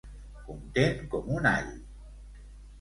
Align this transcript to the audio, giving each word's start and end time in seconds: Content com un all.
Content 0.47 0.97
com 1.13 1.29
un 1.37 1.51
all. 1.53 1.71